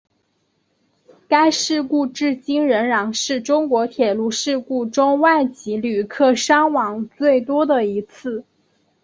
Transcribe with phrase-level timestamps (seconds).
[1.27, 8.43] 该事故至今仍然是中国铁路事故中外籍旅客伤亡最多的一次。